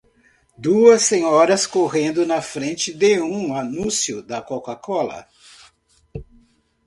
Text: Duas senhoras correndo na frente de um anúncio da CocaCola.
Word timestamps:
Duas 0.57 1.03
senhoras 1.03 1.67
correndo 1.67 2.25
na 2.25 2.41
frente 2.41 2.91
de 2.91 3.21
um 3.21 3.55
anúncio 3.55 4.23
da 4.23 4.41
CocaCola. 4.41 5.27